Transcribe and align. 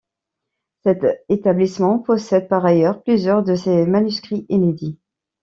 Cet 0.81 1.05
établissement 1.29 1.99
possède 1.99 2.47
par 2.47 2.65
ailleurs 2.65 3.03
plusieurs 3.03 3.43
de 3.43 3.53
ses 3.53 3.85
manuscrits 3.85 4.47
inédits. 4.49 4.97